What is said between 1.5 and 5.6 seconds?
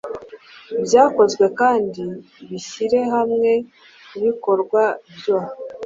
kandi bihyire hamwe kubikorwa byoe